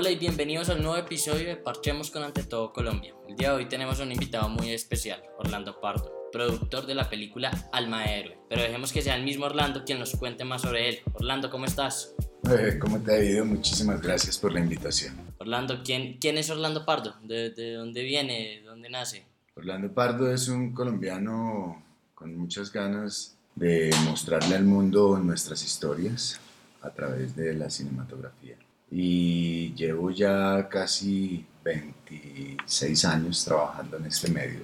Hola 0.00 0.12
y 0.12 0.16
bienvenidos 0.16 0.68
al 0.68 0.80
nuevo 0.80 0.96
episodio 0.96 1.48
de 1.48 1.56
Parchemos 1.56 2.12
con 2.12 2.22
Ante 2.22 2.44
Todo 2.44 2.72
Colombia. 2.72 3.16
El 3.28 3.34
día 3.34 3.50
de 3.50 3.56
hoy 3.56 3.68
tenemos 3.68 3.98
un 3.98 4.12
invitado 4.12 4.48
muy 4.48 4.70
especial, 4.70 5.20
Orlando 5.38 5.80
Pardo, 5.80 6.12
productor 6.30 6.86
de 6.86 6.94
la 6.94 7.10
película 7.10 7.50
Alma 7.72 8.04
de 8.04 8.20
Héroe. 8.20 8.38
Pero 8.48 8.62
dejemos 8.62 8.92
que 8.92 9.02
sea 9.02 9.16
el 9.16 9.24
mismo 9.24 9.46
Orlando 9.46 9.82
quien 9.84 9.98
nos 9.98 10.14
cuente 10.14 10.44
más 10.44 10.62
sobre 10.62 10.88
él. 10.88 10.98
Orlando, 11.14 11.50
¿cómo 11.50 11.64
estás? 11.64 12.14
Eh, 12.48 12.78
¿Cómo 12.78 13.00
te 13.00 13.12
ha 13.12 13.24
ido? 13.24 13.44
Muchísimas 13.44 14.00
gracias 14.00 14.38
por 14.38 14.52
la 14.52 14.60
invitación. 14.60 15.16
Orlando, 15.38 15.82
¿quién, 15.82 16.18
quién 16.20 16.38
es 16.38 16.48
Orlando 16.48 16.86
Pardo? 16.86 17.16
¿De, 17.24 17.50
de 17.50 17.72
dónde 17.72 18.04
viene? 18.04 18.60
¿De 18.60 18.62
dónde 18.62 18.90
nace? 18.90 19.26
Orlando 19.56 19.92
Pardo 19.92 20.32
es 20.32 20.46
un 20.46 20.72
colombiano 20.72 21.82
con 22.14 22.38
muchas 22.38 22.72
ganas 22.72 23.36
de 23.56 23.90
mostrarle 24.04 24.54
al 24.54 24.64
mundo 24.64 25.18
nuestras 25.18 25.64
historias 25.64 26.38
a 26.82 26.90
través 26.90 27.34
de 27.34 27.52
la 27.52 27.68
cinematografía. 27.68 28.54
Y 28.90 29.74
llevo 29.74 30.10
ya 30.10 30.68
casi 30.68 31.44
26 31.62 33.04
años 33.04 33.44
trabajando 33.44 33.98
en 33.98 34.06
este 34.06 34.30
medio, 34.30 34.62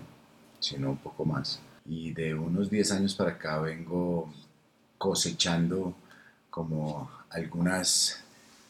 si 0.60 0.78
no 0.78 0.90
un 0.90 0.98
poco 0.98 1.24
más. 1.24 1.60
Y 1.86 2.12
de 2.12 2.34
unos 2.34 2.70
10 2.70 2.92
años 2.92 3.14
para 3.14 3.32
acá 3.32 3.60
vengo 3.60 4.32
cosechando 4.96 5.94
como 6.48 7.10
algunas 7.30 8.24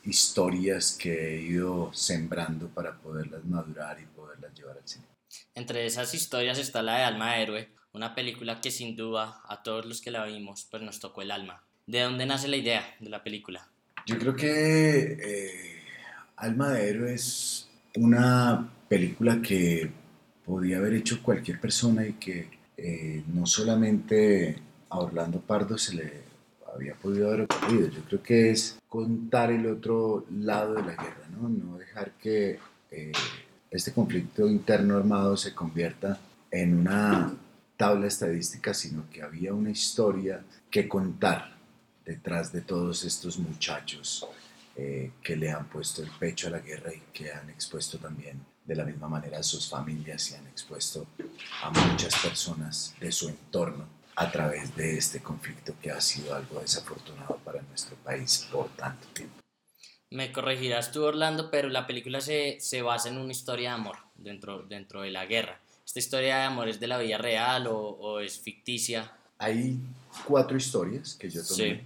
historias 0.04 0.96
que 1.00 1.36
he 1.36 1.42
ido 1.42 1.92
sembrando 1.94 2.68
para 2.68 2.96
poderlas 2.98 3.44
madurar 3.44 4.00
y 4.00 4.06
poderlas 4.06 4.52
llevar 4.55 4.77
al 4.77 4.88
cine. 4.88 5.06
Entre 5.55 5.86
esas 5.86 6.14
historias 6.14 6.58
está 6.58 6.82
la 6.82 6.96
de 6.98 7.05
Alma 7.05 7.38
Héroe, 7.38 7.70
una 7.92 8.14
película 8.14 8.60
que 8.60 8.70
sin 8.70 8.96
duda 8.96 9.41
a 9.48 9.62
todos 9.62 9.86
los 9.86 10.00
que 10.00 10.10
la 10.10 10.24
vimos 10.24 10.66
pues 10.70 10.82
nos 10.82 11.00
tocó 11.00 11.22
el 11.22 11.30
alma. 11.30 11.62
¿De 11.86 12.00
dónde 12.00 12.27
nace 12.27 12.48
la 12.48 12.56
idea 12.56 12.96
de 13.00 13.10
la 13.10 13.22
película? 13.22 13.68
Yo 14.06 14.18
creo 14.18 14.36
que 14.36 15.16
eh, 15.18 15.80
Alma 16.36 16.70
de 16.72 16.90
Héroe 16.90 17.14
es 17.14 17.70
una 17.97 18.69
película 18.86 19.41
que 19.41 19.91
podía 20.44 20.77
haber 20.77 20.92
hecho 20.92 21.22
cualquier 21.22 21.58
persona 21.58 22.06
y 22.06 22.12
que 22.14 22.50
eh, 22.77 23.24
no 23.33 23.46
solamente 23.46 24.58
a 24.91 24.98
Orlando 24.98 25.41
Pardo 25.41 25.78
se 25.78 25.94
le 25.94 26.12
había 26.74 26.94
podido 26.96 27.28
haber 27.28 27.42
ocurrido. 27.42 27.88
Yo 27.88 28.02
creo 28.05 28.22
que 28.22 28.50
es 28.50 28.78
contar 28.91 29.50
el 29.50 29.66
otro 29.66 30.27
lado 30.30 30.74
de 30.74 30.83
la 30.83 30.96
guerra, 30.96 31.27
no, 31.41 31.48
no 31.48 31.78
dejar 31.78 32.12
que 32.12 32.58
eh, 32.91 33.12
este 33.70 33.92
conflicto 33.92 34.46
interno 34.46 34.98
armado 34.98 35.34
se 35.39 35.55
convierta 35.55 36.20
en 36.50 36.78
una 36.80 37.34
tabla 37.78 38.06
estadística, 38.06 38.74
sino 38.74 39.08
que 39.08 39.22
había 39.22 39.55
una 39.55 39.70
historia 39.70 40.44
que 40.70 40.86
contar 40.86 41.53
detrás 42.05 42.52
de 42.52 42.60
todos 42.60 43.05
estos 43.05 43.38
muchachos 43.38 44.27
eh, 44.77 45.12
que 45.22 45.36
le 45.36 45.50
han 45.50 45.69
puesto 45.69 46.02
el 46.02 46.11
pecho 46.11 46.48
a 46.48 46.50
la 46.50 46.58
guerra 46.58 46.92
y 46.92 47.00
que 47.12 47.33
han 47.33 47.48
expuesto 47.50 47.98
también 47.98 48.44
de 48.64 48.74
la 48.74 48.84
misma 48.84 49.08
manera 49.08 49.38
a 49.38 49.42
sus 49.42 49.69
familias 49.69 50.30
y 50.30 50.34
han 50.34 50.46
expuesto 50.46 51.06
a 51.62 51.70
muchas 51.70 52.14
personas 52.16 52.94
de 52.98 53.12
su 53.12 53.28
entorno 53.28 53.86
a 54.16 54.30
través 54.30 54.74
de 54.77 54.96
este 54.96 55.20
conflicto 55.20 55.74
que 55.80 55.91
ha 55.91 56.00
sido 56.00 56.34
algo 56.34 56.61
desafortunado 56.61 57.36
para 57.44 57.62
nuestro 57.62 57.96
país 57.96 58.48
por 58.50 58.68
tanto 58.70 59.06
tiempo. 59.08 59.36
Me 60.11 60.30
corregirás 60.33 60.92
tú, 60.92 61.02
Orlando, 61.02 61.50
pero 61.50 61.68
la 61.68 61.86
película 61.86 62.20
se, 62.20 62.58
se 62.61 62.83
basa 62.83 63.08
en 63.08 63.18
una 63.18 63.33
historia 63.33 63.70
de 63.70 63.74
amor 63.74 63.96
dentro, 64.14 64.62
dentro 64.62 65.02
de 65.02 65.11
la 65.11 65.27
guerra. 65.27 65.61
¿Esta 65.84 65.98
historia 65.98 66.36
de 66.36 66.42
amor 66.44 66.68
es 66.68 66.80
de 66.80 66.86
la 66.86 66.98
vida 66.98 67.18
real 67.18 67.66
o, 67.66 67.77
o 67.78 68.20
es 68.20 68.39
ficticia? 68.39 69.12
Hay 69.39 69.80
cuatro 70.27 70.57
historias 70.57 71.15
que 71.15 71.29
yo 71.31 71.43
tomé 71.45 71.57
Sí. 71.57 71.81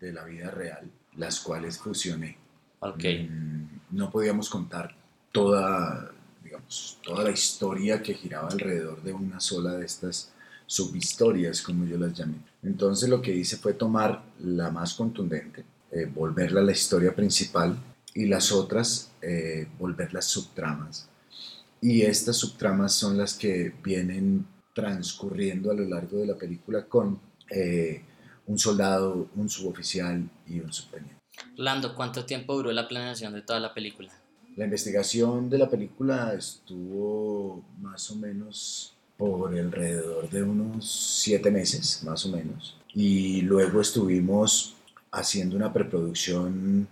de 0.00 0.12
la 0.12 0.24
vida 0.24 0.50
real, 0.50 0.90
las 1.16 1.40
cuales 1.40 1.78
fusioné. 1.78 2.36
Ok. 2.80 3.04
Mm, 3.28 3.64
no 3.92 4.10
podíamos 4.10 4.48
contar 4.50 4.94
toda, 5.32 6.10
digamos, 6.42 6.98
toda 7.02 7.24
la 7.24 7.30
historia 7.30 8.02
que 8.02 8.14
giraba 8.14 8.48
alrededor 8.48 9.02
de 9.02 9.12
una 9.12 9.40
sola 9.40 9.72
de 9.72 9.86
estas 9.86 10.32
subhistorias, 10.66 11.62
como 11.62 11.84
yo 11.84 11.96
las 11.96 12.12
llamé. 12.14 12.36
Entonces 12.62 13.08
lo 13.08 13.22
que 13.22 13.34
hice 13.34 13.56
fue 13.56 13.72
tomar 13.74 14.22
la 14.40 14.70
más 14.70 14.94
contundente, 14.94 15.64
eh, 15.92 16.06
volverla 16.06 16.60
a 16.60 16.64
la 16.64 16.72
historia 16.72 17.14
principal 17.14 17.78
y 18.14 18.26
las 18.26 18.50
otras 18.52 19.10
eh, 19.22 19.68
volverlas 19.78 20.24
subtramas. 20.24 21.08
Y 21.80 22.02
estas 22.02 22.36
subtramas 22.36 22.92
son 22.94 23.16
las 23.18 23.34
que 23.34 23.72
vienen 23.84 24.46
transcurriendo 24.74 25.70
a 25.70 25.74
lo 25.74 25.84
largo 25.84 26.18
de 26.18 26.26
la 26.26 26.34
película 26.36 26.84
con 26.86 27.18
eh, 27.50 28.02
un 28.46 28.58
soldado, 28.58 29.28
un 29.34 29.48
suboficial 29.48 30.28
y 30.46 30.60
un 30.60 30.72
subteniente. 30.72 31.16
Orlando, 31.58 31.94
¿cuánto 31.94 32.24
tiempo 32.24 32.54
duró 32.54 32.72
la 32.72 32.88
planeación 32.88 33.32
de 33.34 33.42
toda 33.42 33.60
la 33.60 33.74
película? 33.74 34.12
La 34.56 34.64
investigación 34.64 35.50
de 35.50 35.58
la 35.58 35.68
película 35.68 36.32
estuvo 36.32 37.62
más 37.80 38.10
o 38.10 38.16
menos 38.16 38.94
por 39.16 39.56
alrededor 39.56 40.30
de 40.30 40.42
unos 40.42 40.90
siete 40.90 41.50
meses, 41.50 42.02
más 42.04 42.24
o 42.26 42.30
menos. 42.30 42.76
Y 42.94 43.42
luego 43.42 43.80
estuvimos 43.80 44.74
haciendo 45.10 45.56
una 45.56 45.72
preproducción 45.72 46.88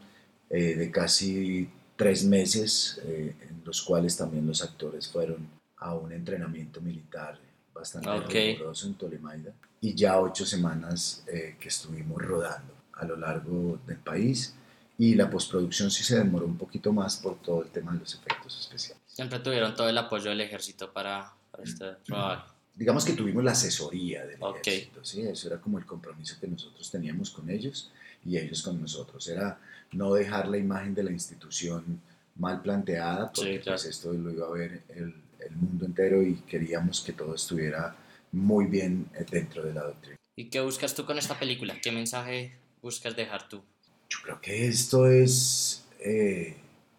eh, 0.50 0.75
de 0.75 0.91
casi 0.91 1.69
tres 1.97 2.25
meses, 2.25 3.00
eh, 3.04 3.34
en 3.48 3.62
los 3.64 3.82
cuales 3.82 4.16
también 4.16 4.47
los 4.47 4.62
actores 4.62 5.09
fueron 5.09 5.48
a 5.78 5.94
un 5.94 6.12
entrenamiento 6.12 6.81
militar 6.81 7.38
bastante 7.75 8.09
Ok. 8.09 8.28
riguroso 8.31 8.87
en 8.87 8.94
Tolemaida. 8.94 9.53
Y 9.84 9.95
ya 9.95 10.19
ocho 10.19 10.47
semanas 10.47 11.22
eh, 11.27 11.56
que 11.61 11.69
estuvimos 11.69 12.17
rodando 12.22 12.72
a 12.95 13.05
lo 13.05 13.17
largo 13.17 13.78
del 13.87 13.99
país 13.99 14.55
y 14.97 15.15
la 15.15 15.28
postproducción 15.28 15.91
sí 15.91 16.03
se 16.05 16.17
demoró 16.17 16.47
un 16.47 16.56
poquito 16.56 16.91
más 16.91 17.19
por 17.19 17.34
todo 17.43 17.62
el 17.62 17.69
tema 17.69 17.93
de 17.93 17.99
los 17.99 18.15
efectos 18.15 18.59
especiales. 18.61 19.03
Siempre 19.06 19.41
tuvieron 19.41 19.75
todo 19.75 19.89
el 19.91 19.99
apoyo 19.99 20.31
del 20.31 20.41
ejército 20.41 20.91
para, 20.91 21.31
para 21.50 21.65
este 21.65 21.97
rodaje. 22.09 22.50
Digamos 22.75 23.05
que 23.05 23.12
tuvimos 23.12 23.44
la 23.44 23.50
asesoría 23.53 24.25
del 24.25 24.39
Ok. 24.43 24.67
ejército, 24.67 25.05
¿sí? 25.05 25.21
eso 25.21 25.49
era 25.49 25.61
como 25.61 25.78
el 25.78 25.84
compromiso 25.84 26.37
que 26.41 26.49
nosotros 26.49 26.91
teníamos 26.91 27.28
con 27.31 27.50
ellos 27.50 27.91
y 28.25 28.39
ellos 28.39 28.62
con 28.62 28.81
nosotros, 28.81 29.28
era 29.28 29.59
no 29.93 30.15
dejar 30.15 30.49
la 30.49 30.56
imagen 30.56 30.94
de 30.94 31.03
la 31.03 31.11
institución 31.12 32.00
mal 32.37 32.62
planteada, 32.62 33.31
porque 33.33 33.56
Sí, 33.59 33.62
claro. 33.62 33.77
pues 33.78 33.84
esto 33.84 34.12
lo 34.15 34.31
iba 34.33 34.47
a 34.47 34.50
ver 34.50 34.83
el, 34.89 35.15
el 35.41 35.56
mundo 35.56 35.84
entero 35.84 36.23
y 36.23 36.37
queríamos 36.49 37.03
que 37.03 37.12
todo 37.12 37.34
estuviera 37.34 37.94
muy 38.34 38.67
bien 38.67 39.09
eh, 39.15 39.25
dentro 39.31 39.62
de 39.62 39.72
la 39.72 39.83
doctrina. 39.84 40.17
¿Y 40.37 40.47
qué 40.47 40.61
buscas 40.61 40.95
tú 40.95 41.05
con 41.06 41.19
esta 41.19 41.39
película? 41.39 41.77
¿Qué 41.81 41.93
mensaje 41.93 42.56
buscas 42.83 43.17
dejar 43.17 43.49
tú? 43.49 43.62
Yo 44.09 44.19
creo 44.22 44.41
que 44.41 44.67
esto 44.67 45.06
es 45.06 45.84
eh, 46.00 46.56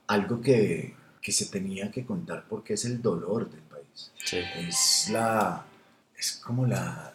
algo 0.08 0.42
que, 0.42 0.96
que 1.22 1.32
se 1.32 1.48
tenía 1.48 1.92
que 1.92 2.06
contar 2.06 2.46
porque 2.50 2.74
es 2.74 2.86
el 2.86 3.02
dolor 3.02 3.50
del 3.50 3.62
país. 3.62 4.12
Sí. 4.24 4.38
Es 4.58 5.10
la 5.12 5.66
es 6.18 6.34
como 6.34 6.66
la, 6.66 7.14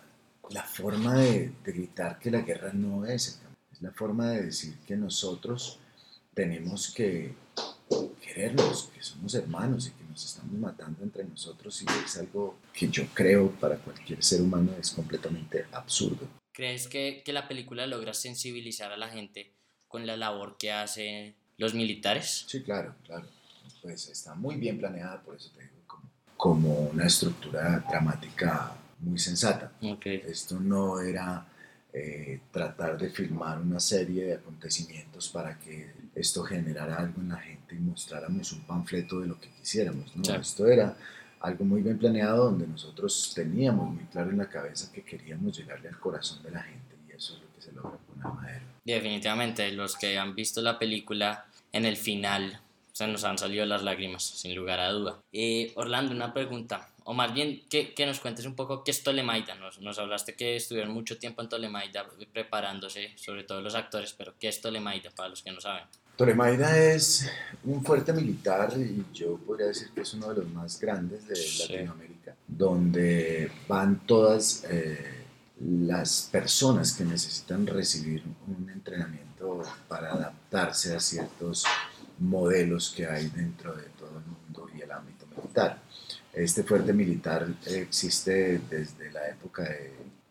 la 0.50 0.62
forma 0.62 1.16
de, 1.16 1.52
de 1.64 1.72
gritar 1.72 2.18
que 2.18 2.30
la 2.30 2.42
guerra 2.42 2.72
no 2.72 3.06
es. 3.06 3.40
Es 3.72 3.82
la 3.82 3.90
forma 3.92 4.30
de 4.30 4.42
decir 4.44 4.76
que 4.86 4.96
nosotros 4.96 5.78
tenemos 6.34 6.92
que 6.94 7.34
querernos, 8.20 8.90
que 8.94 9.02
somos 9.02 9.34
hermanos 9.34 9.88
y 9.88 9.90
nos 10.10 10.24
estamos 10.24 10.52
matando 10.54 11.02
entre 11.02 11.24
nosotros 11.24 11.82
y 11.82 11.86
es 12.04 12.18
algo 12.18 12.58
que 12.72 12.88
yo 12.88 13.06
creo 13.14 13.50
para 13.52 13.76
cualquier 13.76 14.22
ser 14.22 14.42
humano 14.42 14.72
es 14.78 14.90
completamente 14.90 15.66
absurdo. 15.72 16.28
¿Crees 16.52 16.88
que, 16.88 17.22
que 17.24 17.32
la 17.32 17.48
película 17.48 17.86
logra 17.86 18.12
sensibilizar 18.12 18.92
a 18.92 18.96
la 18.96 19.08
gente 19.08 19.52
con 19.88 20.06
la 20.06 20.16
labor 20.16 20.56
que 20.58 20.72
hacen 20.72 21.34
los 21.56 21.74
militares? 21.74 22.44
Sí, 22.48 22.62
claro, 22.62 22.94
claro. 23.04 23.26
Pues 23.82 24.08
está 24.08 24.34
muy 24.34 24.56
bien 24.56 24.78
planeada, 24.78 25.22
por 25.22 25.36
eso 25.36 25.50
te 25.54 25.62
digo, 25.62 25.74
como, 25.86 26.10
como 26.36 26.80
una 26.90 27.06
estructura 27.06 27.84
dramática 27.88 28.76
muy 28.98 29.18
sensata. 29.18 29.72
Ok. 29.82 30.06
Esto 30.06 30.58
no 30.60 31.00
era 31.00 31.46
eh, 31.92 32.40
tratar 32.52 32.98
de 32.98 33.10
filmar 33.10 33.58
una 33.58 33.80
serie 33.80 34.24
de 34.24 34.34
acontecimientos 34.34 35.28
para 35.28 35.58
que 35.58 35.92
esto 36.14 36.42
generara 36.42 36.96
algo 36.96 37.20
en 37.20 37.28
la 37.30 37.38
gente 37.38 37.59
y 37.74 37.78
mostráramos 37.78 38.52
un 38.52 38.60
panfleto 38.60 39.20
de 39.20 39.28
lo 39.28 39.40
que 39.40 39.48
quisiéramos. 39.50 40.14
¿no? 40.16 40.34
Esto 40.34 40.66
era 40.66 40.96
algo 41.40 41.64
muy 41.64 41.82
bien 41.82 41.98
planeado 41.98 42.44
donde 42.46 42.66
nosotros 42.66 43.32
teníamos 43.34 43.94
muy 43.94 44.04
claro 44.04 44.30
en 44.30 44.38
la 44.38 44.48
cabeza 44.48 44.92
que 44.92 45.02
queríamos 45.02 45.56
llegarle 45.56 45.88
al 45.88 45.98
corazón 45.98 46.42
de 46.42 46.50
la 46.50 46.62
gente 46.62 46.96
y 47.08 47.12
eso 47.12 47.34
es 47.34 47.40
lo 47.40 47.54
que 47.54 47.62
se 47.62 47.72
logra 47.72 47.98
con 48.06 48.22
Alma 48.22 48.46
de 48.46 48.56
Héroe. 48.56 48.70
Definitivamente, 48.84 49.72
los 49.72 49.96
que 49.96 50.18
han 50.18 50.34
visto 50.34 50.60
la 50.60 50.78
película 50.78 51.46
en 51.72 51.84
el 51.84 51.96
final 51.96 52.60
se 52.92 53.06
nos 53.06 53.24
han 53.24 53.38
salido 53.38 53.64
las 53.64 53.82
lágrimas, 53.82 54.22
sin 54.22 54.54
lugar 54.54 54.78
a 54.80 54.90
duda. 54.90 55.18
Eh, 55.32 55.72
Orlando, 55.76 56.12
una 56.12 56.34
pregunta, 56.34 56.90
o 57.04 57.14
más 57.14 57.32
bien 57.32 57.62
que, 57.70 57.94
que 57.94 58.04
nos 58.04 58.20
cuentes 58.20 58.44
un 58.44 58.54
poco 58.54 58.84
qué 58.84 58.90
es 58.90 59.02
Tolemaida. 59.02 59.54
Nos, 59.54 59.80
nos 59.80 59.98
hablaste 59.98 60.34
que 60.34 60.56
estuvieron 60.56 60.92
mucho 60.92 61.16
tiempo 61.16 61.40
en 61.40 61.48
Tolemaida 61.48 62.06
preparándose, 62.32 63.12
sobre 63.16 63.44
todo 63.44 63.62
los 63.62 63.74
actores, 63.74 64.12
pero 64.12 64.34
¿qué 64.38 64.48
es 64.48 64.60
Tolemaida 64.60 65.10
para 65.10 65.30
los 65.30 65.42
que 65.42 65.50
no 65.50 65.60
saben? 65.60 65.84
Tolemaida 66.20 66.76
es 66.76 67.26
un 67.64 67.82
fuerte 67.82 68.12
militar 68.12 68.74
y 68.76 69.06
yo 69.14 69.38
podría 69.38 69.68
decir 69.68 69.88
que 69.94 70.02
es 70.02 70.12
uno 70.12 70.28
de 70.28 70.42
los 70.42 70.52
más 70.52 70.78
grandes 70.78 71.26
de 71.26 71.34
Sí. 71.34 71.72
Latinoamérica, 71.72 72.36
donde 72.46 73.50
van 73.66 74.00
todas 74.06 74.66
eh, 74.68 74.98
las 75.60 76.28
personas 76.30 76.92
que 76.92 77.06
necesitan 77.06 77.66
recibir 77.66 78.22
un 78.46 78.68
entrenamiento 78.68 79.62
para 79.88 80.12
adaptarse 80.12 80.94
a 80.94 81.00
ciertos 81.00 81.64
modelos 82.18 82.92
que 82.94 83.06
hay 83.06 83.28
dentro 83.28 83.74
de 83.74 83.84
todo 83.98 84.18
el 84.18 84.26
mundo 84.26 84.68
y 84.76 84.82
el 84.82 84.92
ámbito 84.92 85.24
militar. 85.34 85.80
Este 86.34 86.64
fuerte 86.64 86.92
militar 86.92 87.48
existe 87.64 88.60
desde 88.68 89.10
la 89.10 89.26
época 89.26 89.62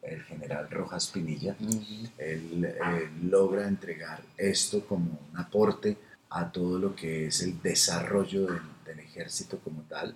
del 0.09 0.23
general 0.23 0.69
Rojas 0.69 1.07
Pinilla. 1.07 1.55
Él 2.17 2.65
eh, 2.65 3.09
logra 3.23 3.67
entregar 3.67 4.21
esto 4.37 4.85
como 4.85 5.19
un 5.31 5.37
aporte 5.37 5.97
a 6.29 6.51
todo 6.51 6.77
lo 6.77 6.95
que 6.95 7.27
es 7.27 7.41
el 7.41 7.61
desarrollo 7.61 8.47
del, 8.47 8.99
ejército 8.99 9.59
como 9.59 9.81
tal. 9.83 10.15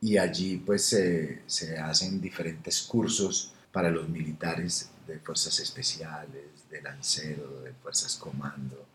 Y 0.00 0.16
allí 0.16 0.56
pues 0.56 0.86
se 0.86 1.78
hacen 1.78 2.20
diferentes 2.20 2.82
cursos 2.82 3.52
para 3.72 3.90
los 3.90 4.08
militares 4.08 4.90
de 5.06 5.18
fuerzas 5.18 5.58
especiales, 5.60 6.68
de 6.70 6.82
lancero, 6.82 7.60
de 7.62 7.72
fuerzas 7.72 8.16
comando. 8.16 8.86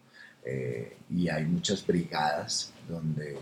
Eh, 0.44 0.98
y 1.10 1.28
hay 1.30 1.46
muchas 1.46 1.86
brigadas 1.86 2.72
donde 2.88 3.38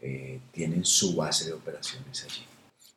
eh, 0.00 0.40
tienen 0.52 0.84
su 0.84 1.14
base 1.14 1.46
de 1.46 1.52
operaciones 1.52 2.24
allí. 2.24 2.44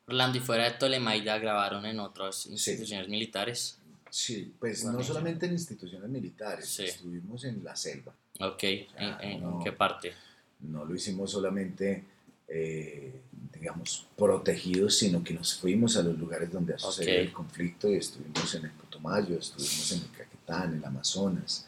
Orlando, 0.10 0.38
y 0.38 0.42
fuera 0.42 0.66
de 0.66 0.72
Tolemaida 0.72 1.38
grabaron 1.38 1.86
en 1.86 2.00
otras 2.00 2.48
instituciones 2.48 3.08
militares. 3.08 3.78
Sí, 4.10 4.54
pues 4.60 4.84
no 4.86 5.04
solamente 5.04 5.46
en 5.46 5.54
instituciones 5.54 6.10
militares, 6.10 6.80
estuvimos 6.80 7.44
en 7.44 7.64
la 7.64 7.76
selva. 7.76 8.14
Ok, 8.40 8.64
¿En, 8.64 9.64
qué 9.64 9.72
parte? 9.72 10.14
No 10.62 10.84
lo 10.84 10.96
hicimos 10.96 11.32
solamente, 11.32 12.04
eh, 12.48 13.22
digamos, 13.54 14.08
protegidos, 14.18 14.96
sino 14.96 15.24
que 15.24 15.34
nos 15.34 15.56
fuimos 15.56 15.96
a 15.96 16.02
los 16.02 16.18
lugares 16.18 16.52
donde 16.52 16.74
ha 16.74 16.80
sucedido 16.80 17.20
el 17.20 17.32
conflicto 17.32 17.88
y 17.90 17.98
estuvimos 17.98 18.56
en 18.56 18.66
el 18.66 18.72
Putumayo, 18.72 19.38
estuvimos 19.38 19.92
en 19.92 20.00
el 20.00 20.12
Caquetá, 20.12 20.66
en 20.66 20.74
el 20.78 20.86
Amazonas, 20.86 21.68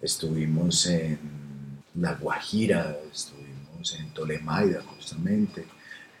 estuvimos 0.00 0.86
en 0.86 1.18
La 1.96 2.14
Guajira, 2.14 2.96
estuvimos 3.12 3.94
en 3.98 4.14
Tolemaida 4.14 4.80
justamente, 4.82 5.66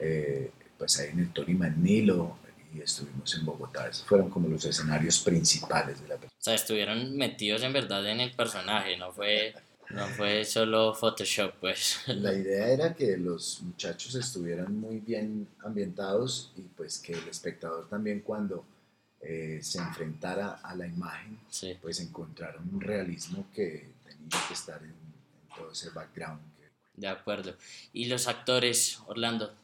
eh, 0.00 0.50
pues 0.80 0.98
ahí 0.98 1.10
en 1.10 1.18
el 1.18 1.32
Tolima, 1.34 1.66
en 1.66 1.82
Nilo, 1.82 2.38
y 2.74 2.80
estuvimos 2.80 3.34
en 3.34 3.44
Bogotá. 3.44 3.86
Esos 3.86 4.06
fueron 4.06 4.30
como 4.30 4.48
los 4.48 4.64
escenarios 4.64 5.18
principales 5.18 6.00
de 6.00 6.08
la 6.08 6.14
película. 6.14 6.32
O 6.38 6.42
sea, 6.42 6.54
estuvieron 6.54 7.14
metidos 7.18 7.62
en 7.62 7.74
verdad 7.74 8.06
en 8.08 8.20
el 8.20 8.32
personaje, 8.32 8.96
no 8.96 9.12
fue, 9.12 9.54
no 9.90 10.06
fue 10.06 10.46
solo 10.46 10.94
Photoshop, 10.94 11.52
pues. 11.60 11.98
La 12.06 12.32
idea 12.32 12.68
era 12.68 12.94
que 12.94 13.18
los 13.18 13.60
muchachos 13.60 14.14
estuvieran 14.14 14.74
muy 14.74 15.00
bien 15.00 15.46
ambientados 15.62 16.50
y 16.56 16.62
pues 16.62 16.98
que 16.98 17.12
el 17.12 17.28
espectador 17.28 17.86
también 17.90 18.20
cuando 18.20 18.64
eh, 19.20 19.58
se 19.62 19.80
enfrentara 19.80 20.60
a 20.62 20.74
la 20.74 20.86
imagen, 20.86 21.38
pues 21.82 22.00
encontraron 22.00 22.66
un 22.72 22.80
realismo 22.80 23.46
que 23.54 23.86
tenía 24.02 24.48
que 24.48 24.54
estar 24.54 24.82
en, 24.82 24.94
todo 25.54 25.72
ese 25.72 25.90
background. 25.90 26.40
De 26.94 27.08
acuerdo. 27.08 27.54
¿Y 27.92 28.06
los 28.06 28.28
actores, 28.28 28.98
Orlando, 29.06 29.54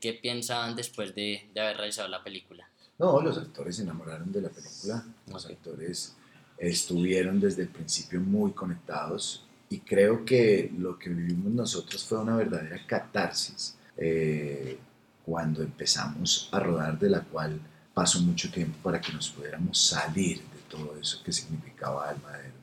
qué, 0.00 0.20
qué 0.20 0.42
después 0.76 1.14
de, 1.14 1.48
de, 1.54 1.60
haber 1.60 1.78
realizado 1.78 2.08
la 2.08 2.22
película? 2.22 2.68
No, 2.98 3.20
los 3.22 3.38
actores 3.38 3.76
se 3.76 3.82
enamoraron 3.82 4.30
de 4.30 4.42
la 4.42 4.50
película, 4.50 5.04
los 5.26 5.46
actores 5.46 6.14
estuvieron 6.58 7.40
desde 7.40 7.62
el 7.62 7.68
principio 7.68 8.20
muy 8.20 8.52
conectados 8.52 9.44
y 9.70 9.80
creo 9.80 10.24
que 10.24 10.70
lo 10.78 10.98
que 10.98 11.08
vivimos 11.08 11.52
nosotros 11.52 12.04
fue 12.04 12.18
una 12.18 12.36
verdadera 12.36 12.78
catarsis 12.86 13.76
eh, 13.96 14.78
cuando 15.24 15.62
empezamos 15.62 16.48
a 16.52 16.60
rodar, 16.60 16.98
de 16.98 17.08
la 17.08 17.20
cual 17.22 17.58
pasó 17.94 18.20
mucho 18.20 18.50
tiempo 18.50 18.76
para 18.82 19.00
que 19.00 19.12
nos 19.12 19.30
pudiéramos 19.30 19.78
salir 19.78 20.38
de 20.38 20.60
todo 20.68 20.96
eso 21.00 21.22
que 21.24 21.32
significaba 21.32 22.10
Almadero. 22.10 22.54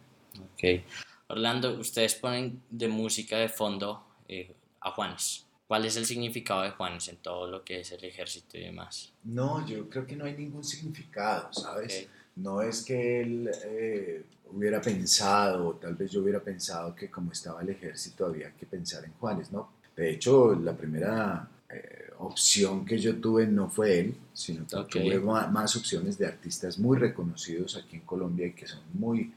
Ok. 0.53 0.85
Orlando, 1.27 1.79
ustedes 1.79 2.13
ponen 2.15 2.61
de 2.69 2.87
música 2.87 3.37
de 3.37 3.49
fondo 3.49 4.05
eh, 4.27 4.55
a 4.79 4.91
Juanes. 4.91 5.47
¿Cuál 5.71 5.85
es 5.85 5.95
el 5.95 6.05
significado 6.05 6.63
de 6.63 6.71
Juanes 6.71 7.07
en 7.07 7.15
todo 7.15 7.49
lo 7.49 7.63
que 7.63 7.79
es 7.79 7.93
el 7.93 8.03
ejército 8.03 8.57
y 8.57 8.63
demás? 8.65 9.13
No, 9.23 9.65
yo 9.65 9.87
creo 9.87 10.05
que 10.05 10.17
no 10.17 10.25
hay 10.25 10.35
ningún 10.35 10.65
significado, 10.65 11.53
¿sabes? 11.53 12.09
No 12.35 12.61
es 12.61 12.83
que 12.83 13.21
él 13.21 13.49
eh, 13.63 14.25
hubiera 14.51 14.81
pensado, 14.81 15.75
tal 15.75 15.95
vez 15.95 16.11
yo 16.11 16.23
hubiera 16.23 16.41
pensado 16.41 16.93
que 16.93 17.09
como 17.09 17.31
estaba 17.31 17.61
el 17.61 17.69
ejército 17.69 18.25
había 18.25 18.51
que 18.51 18.65
pensar 18.65 19.05
en 19.05 19.13
Juanes, 19.13 19.49
¿no? 19.53 19.71
De 19.95 20.11
hecho, 20.11 20.53
la 20.55 20.75
primera 20.75 21.47
eh, 21.69 22.09
opción 22.19 22.83
que 22.83 22.97
yo 22.97 23.15
tuve 23.21 23.47
no 23.47 23.69
fue 23.69 23.97
él, 23.97 24.15
sino 24.33 24.67
que 24.67 24.99
tuve 24.99 25.21
más 25.21 25.73
opciones 25.77 26.17
de 26.17 26.25
artistas 26.25 26.79
muy 26.79 26.97
reconocidos 26.97 27.77
aquí 27.77 27.95
en 27.95 28.01
Colombia 28.01 28.47
y 28.47 28.51
que 28.51 28.67
son 28.67 28.81
muy 28.91 29.33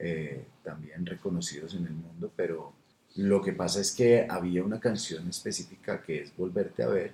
eh, 0.00 0.46
también 0.64 1.06
reconocidos 1.06 1.74
en 1.74 1.86
el 1.86 1.92
mundo, 1.92 2.32
pero 2.34 2.72
lo 3.16 3.42
que 3.42 3.52
pasa 3.52 3.80
es 3.80 3.92
que 3.92 4.26
había 4.28 4.62
una 4.62 4.80
canción 4.80 5.28
específica 5.28 6.02
que 6.02 6.22
es 6.22 6.36
Volverte 6.36 6.82
a 6.82 6.88
ver, 6.88 7.12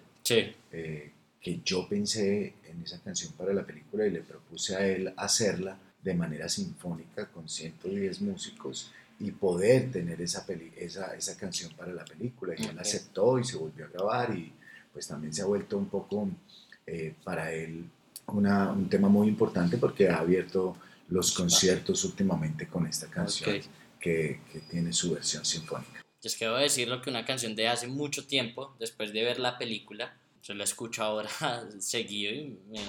eh, 0.70 1.10
que 1.40 1.60
yo 1.64 1.88
pensé 1.88 2.54
en 2.68 2.82
esa 2.82 3.00
canción 3.00 3.32
para 3.32 3.52
la 3.52 3.64
película 3.64 4.06
y 4.06 4.10
le 4.10 4.20
propuse 4.20 4.76
a 4.76 4.86
él 4.86 5.12
hacerla 5.16 5.76
de 6.02 6.14
manera 6.14 6.48
sinfónica 6.48 7.26
con 7.26 7.48
110 7.48 8.20
músicos 8.22 8.92
y 9.20 9.30
poder 9.30 9.92
tener 9.92 10.20
esa, 10.20 10.44
esa, 10.76 11.14
esa 11.14 11.36
canción 11.36 11.72
para 11.74 11.92
la 11.92 12.04
película. 12.04 12.54
Y 12.58 12.64
él 12.64 12.78
aceptó 12.78 13.38
y 13.38 13.44
se 13.44 13.56
volvió 13.56 13.86
a 13.86 13.88
grabar 13.88 14.36
y 14.36 14.52
pues 14.92 15.06
también 15.06 15.32
se 15.32 15.42
ha 15.42 15.46
vuelto 15.46 15.78
un 15.78 15.86
poco 15.86 16.28
eh, 16.86 17.14
para 17.24 17.52
él 17.52 17.86
un 18.26 18.88
tema 18.88 19.08
muy 19.08 19.28
importante 19.28 19.76
porque 19.76 20.08
ha 20.08 20.18
abierto 20.18 20.76
los 21.08 21.32
conciertos 21.32 22.04
últimamente 22.04 22.66
con 22.66 22.86
esta 22.86 23.06
canción 23.08 23.60
que, 24.02 24.40
que, 24.52 24.58
tiene 24.60 24.92
su 24.92 25.14
versión 25.14 25.44
sinfónica. 25.44 26.02
Les 26.22 26.36
quiero 26.36 26.56
decir 26.56 26.88
lo 26.88 27.00
que 27.00 27.10
una 27.10 27.24
canción 27.24 27.56
de 27.56 27.68
hace 27.68 27.86
mucho 27.86 28.26
tiempo, 28.26 28.76
después 28.78 29.12
de 29.12 29.24
ver 29.24 29.38
la 29.38 29.56
película, 29.56 30.16
yo 30.42 30.54
la 30.54 30.64
escucho 30.64 31.02
ahora 31.02 31.30
seguido 31.78 32.34
y 32.34 32.58
me, 32.70 32.80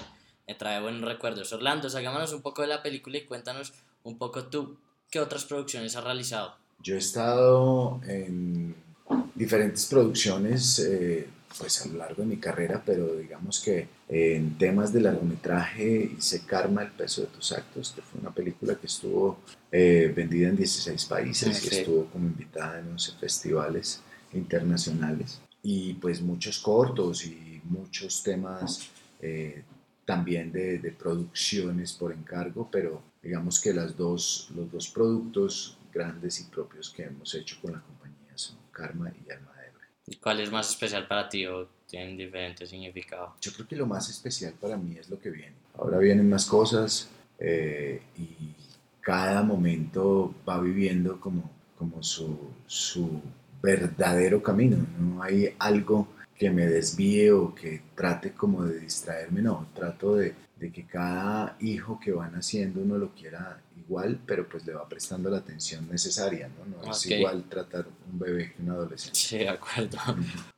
me 0.46 0.54
trae 0.54 0.80
buenos 0.82 1.08
recuerdos. 1.08 1.52
Orlando, 1.52 1.88
salgámonos 1.88 2.32
un 2.32 2.42
poco 2.42 2.62
de 2.62 2.68
la 2.68 2.82
película 2.82 3.16
y 3.16 3.24
cuéntanos 3.24 3.72
un 4.02 4.18
poco 4.18 4.44
tú, 4.46 4.76
¿qué 5.10 5.20
otras 5.20 5.44
producciones 5.44 5.96
has 5.96 6.04
realizado? 6.04 6.56
Yo 6.82 6.96
he 6.96 6.98
estado 6.98 8.00
en 8.06 8.74
diferentes 9.34 9.86
producciones, 9.86 10.78
eh, 10.80 11.28
pues 11.58 11.82
a 11.82 11.88
lo 11.88 11.98
largo 11.98 12.22
de 12.22 12.28
mi 12.28 12.36
carrera, 12.36 12.82
pero 12.84 13.14
digamos 13.16 13.60
que 13.60 13.88
en 14.08 14.58
temas 14.58 14.92
de 14.92 15.00
largometraje 15.00 16.12
hice 16.18 16.44
Karma, 16.44 16.82
el 16.82 16.90
peso 16.90 17.22
de 17.22 17.28
tus 17.28 17.52
actos, 17.52 17.92
que 17.92 18.02
fue 18.02 18.20
una 18.20 18.34
película 18.34 18.74
que 18.74 18.86
estuvo 18.86 19.38
eh, 19.70 20.12
vendida 20.14 20.48
en 20.48 20.56
16 20.56 21.04
países 21.06 21.64
y 21.64 21.76
estuvo 21.76 22.06
como 22.06 22.26
invitada 22.26 22.80
en 22.80 22.88
11 22.88 23.12
festivales 23.20 24.00
internacionales. 24.32 25.40
Y 25.62 25.94
pues 25.94 26.20
muchos 26.20 26.58
cortos 26.58 27.24
y 27.24 27.60
muchos 27.64 28.22
temas 28.22 28.90
eh, 29.20 29.62
también 30.04 30.52
de, 30.52 30.78
de, 30.78 30.90
producciones 30.92 31.92
por 31.94 32.12
encargo, 32.12 32.68
pero 32.70 33.02
digamos 33.22 33.58
que 33.60 33.72
las 33.72 33.96
dos, 33.96 34.50
los 34.54 34.70
dos 34.70 34.88
productos 34.88 35.78
grandes 35.92 36.40
y 36.40 36.44
propios 36.44 36.90
que 36.90 37.04
hemos 37.04 37.34
hecho 37.34 37.56
con 37.62 37.72
la 37.72 37.80
compañía 37.80 38.32
son 38.34 38.58
Karma 38.72 39.10
y 39.26 39.30
Alma 39.30 39.53
¿Y 39.53 39.53
cuál 40.20 40.40
es 40.40 40.50
más 40.50 40.70
especial 40.70 41.06
para 41.06 41.28
ti 41.28 41.46
o 41.46 41.68
tienen 41.86 42.16
diferente 42.16 42.66
significado? 42.66 43.34
Yo 43.40 43.52
creo 43.52 43.66
que 43.66 43.76
lo 43.76 43.86
más 43.86 44.08
especial 44.08 44.54
para 44.60 44.76
mí 44.76 44.96
es 44.98 45.08
lo 45.08 45.18
que 45.18 45.30
viene. 45.30 45.54
Ahora 45.78 45.98
vienen 45.98 46.28
más 46.28 46.46
cosas 46.46 47.08
eh, 47.38 48.02
y 48.16 48.54
cada 49.00 49.42
momento 49.42 50.34
va 50.48 50.60
viviendo 50.60 51.20
como, 51.20 51.50
como 51.76 52.02
su, 52.02 52.38
su 52.66 53.20
verdadero 53.62 54.42
camino. 54.42 54.76
No 54.98 55.22
hay 55.22 55.54
algo 55.58 56.08
que 56.36 56.50
me 56.50 56.66
desvíe 56.66 57.30
o 57.30 57.54
que 57.54 57.82
trate 57.94 58.32
como 58.32 58.64
de 58.64 58.80
distraerme, 58.80 59.40
no, 59.40 59.68
trato 59.74 60.16
de, 60.16 60.34
de 60.64 60.72
que 60.72 60.86
cada 60.86 61.58
hijo 61.60 62.00
que 62.00 62.10
van 62.10 62.34
haciendo 62.36 62.80
uno 62.80 62.96
lo 62.96 63.14
quiera 63.14 63.60
igual, 63.76 64.18
pero 64.24 64.48
pues 64.48 64.64
le 64.64 64.72
va 64.72 64.88
prestando 64.88 65.28
la 65.28 65.36
atención 65.36 65.86
necesaria, 65.90 66.48
¿no? 66.48 66.64
No 66.64 66.90
es 66.90 67.04
igual 67.04 67.44
tratar 67.50 67.86
un 68.10 68.18
bebé 68.18 68.54
que 68.54 68.62
un 68.62 68.70
adolescente. 68.70 69.18
Sí, 69.18 69.36
de 69.36 69.50
acuerdo. 69.50 69.98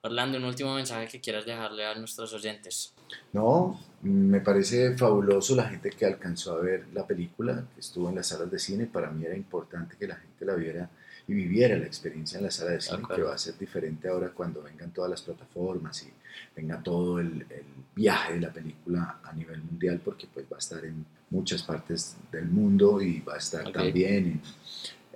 Orlando, 0.02 0.38
un 0.38 0.44
último 0.44 0.76
mensaje 0.76 1.08
que 1.08 1.20
quieras 1.20 1.44
dejarle 1.44 1.84
a 1.84 1.96
nuestros 1.96 2.32
oyentes. 2.32 2.94
No, 3.32 3.80
me 4.02 4.40
parece 4.40 4.96
fabuloso 4.96 5.56
la 5.56 5.68
gente 5.68 5.90
que 5.90 6.06
alcanzó 6.06 6.54
a 6.54 6.60
ver 6.60 6.86
la 6.94 7.04
película, 7.04 7.64
que 7.75 7.80
estuvo 7.80 8.08
en 8.08 8.14
las 8.14 8.28
salas 8.28 8.48
de 8.48 8.60
cine, 8.60 8.86
para 8.86 9.10
mí 9.10 9.25
era 9.25 9.34
importante 9.34 9.96
que 9.98 10.06
la 10.06 10.14
gente 10.14 10.44
la 10.44 10.54
viera 10.54 10.88
y 11.28 11.35
viviera 11.35 11.76
la 11.76 11.87
experiencia 11.87 12.38
en 12.38 12.45
la 12.45 12.50
sala 12.50 12.73
de 12.73 12.80
cine, 12.80 13.02
que 13.14 13.23
va 13.23 13.35
a 13.35 13.38
ser 13.38 13.59
diferente 13.59 14.09
ahora 14.09 14.30
cuando 14.30 14.62
vengan 14.62 14.90
todas 14.92 15.11
las 15.11 15.23
plataformas 15.23 16.02
y 16.04 16.12
venga 16.54 16.80
todo 16.83 17.18
el, 17.18 17.47
el, 17.50 17.64
viaje 17.95 18.35
de 18.35 18.40
la 18.40 18.52
película 18.52 19.21
a 19.25 19.33
nivel 19.33 19.62
mundial, 19.62 20.02
porque 20.04 20.26
pues 20.33 20.45
va 20.52 20.56
a 20.56 20.59
estar 20.59 20.85
en 20.85 21.06
muchas 21.30 21.62
partes 21.62 22.16
del 22.30 22.45
mundo 22.47 23.00
y 23.00 23.21
va 23.21 23.37
a 23.37 23.38
estar 23.38 23.73
también 23.73 24.26
en, 24.26 24.42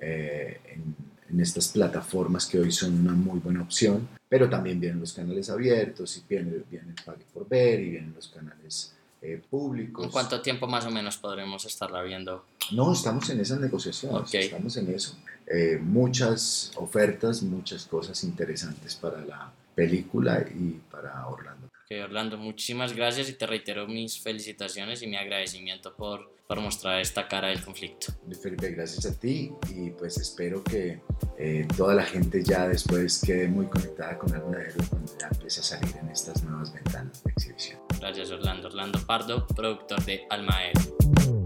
eh, 0.00 0.60
en, 0.64 0.96
en, 1.28 1.40
estas 1.40 1.68
plataformas 1.68 2.46
que 2.46 2.58
hoy 2.58 2.72
son 2.72 3.00
una 3.00 3.12
muy 3.12 3.38
buena 3.38 3.60
opción, 3.60 4.08
pero 4.30 4.48
también 4.48 4.80
vienen 4.80 4.98
los 4.98 5.12
canales 5.12 5.50
abiertos 5.50 6.16
y 6.16 6.22
vienen, 6.26 6.64
vienen 6.70 6.94
Pague 7.04 7.26
por 7.34 7.46
Ver 7.46 7.80
y 7.80 7.90
vienen 7.90 8.14
los 8.14 8.28
canales 8.28 8.94
eh, 9.20 9.42
públicos. 9.50 10.02
¿En 10.02 10.10
cuánto 10.10 10.40
tiempo 10.40 10.66
más 10.66 10.86
o 10.86 10.90
menos 10.90 11.18
podremos 11.18 11.66
estarla 11.66 12.02
viendo? 12.02 12.46
No, 12.72 12.92
estamos 12.92 13.28
en 13.30 13.40
esas 13.40 13.60
negociaciones, 13.60 14.32
estamos 14.32 14.76
en 14.76 14.94
eso. 14.94 15.16
Eh, 15.46 15.78
muchas 15.82 16.72
ofertas, 16.76 17.42
muchas 17.42 17.84
cosas 17.86 18.22
interesantes 18.22 18.94
para 18.94 19.20
la 19.24 19.52
película 19.74 20.46
y 20.54 20.80
para 20.90 21.26
Orlando. 21.26 21.66
Ok, 21.66 21.96
Orlando, 22.04 22.38
muchísimas 22.38 22.94
gracias 22.94 23.28
y 23.30 23.32
te 23.32 23.46
reitero 23.46 23.88
mis 23.88 24.20
felicitaciones 24.20 25.02
y 25.02 25.08
mi 25.08 25.16
agradecimiento 25.16 25.92
por, 25.96 26.32
por 26.46 26.60
mostrar 26.60 27.00
esta 27.00 27.26
cara 27.26 27.48
del 27.48 27.64
conflicto. 27.64 28.12
Felipe, 28.40 28.70
gracias 28.70 29.06
a 29.06 29.18
ti 29.18 29.50
y 29.74 29.90
pues 29.90 30.18
espero 30.18 30.62
que 30.62 31.00
eh, 31.36 31.66
toda 31.76 31.94
la 31.94 32.04
gente 32.04 32.44
ya 32.44 32.68
después 32.68 33.20
quede 33.24 33.48
muy 33.48 33.66
conectada 33.66 34.18
con 34.18 34.32
Alma 34.32 34.56
de 34.56 34.68
Héroe 34.68 34.86
cuando 34.88 35.12
ya 35.18 35.28
empiece 35.32 35.60
a 35.60 35.64
salir 35.64 35.96
en 35.96 36.10
estas 36.10 36.44
nuevas 36.44 36.72
ventanas 36.72 37.24
de 37.24 37.32
exhibición. 37.32 37.80
Gracias 37.98 38.30
Orlando. 38.30 38.68
Orlando 38.68 39.04
Pardo, 39.04 39.46
productor 39.48 40.04
de 40.04 40.26
Alma 40.30 40.58
Aero. 40.58 41.39